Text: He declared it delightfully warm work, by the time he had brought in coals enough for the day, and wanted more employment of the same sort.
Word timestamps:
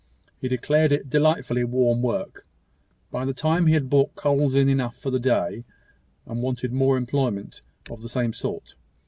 He 0.39 0.47
declared 0.47 0.91
it 0.91 1.11
delightfully 1.11 1.63
warm 1.63 2.01
work, 2.01 2.47
by 3.11 3.23
the 3.23 3.35
time 3.35 3.67
he 3.67 3.75
had 3.75 3.87
brought 3.87 4.09
in 4.09 4.15
coals 4.15 4.55
enough 4.55 4.95
for 4.97 5.11
the 5.11 5.19
day, 5.19 5.63
and 6.25 6.41
wanted 6.41 6.73
more 6.73 6.97
employment 6.97 7.61
of 7.87 8.01
the 8.01 8.09
same 8.09 8.33
sort. 8.33 8.73